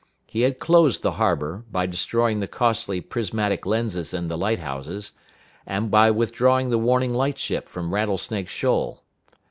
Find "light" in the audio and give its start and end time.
4.35-4.57, 7.13-7.37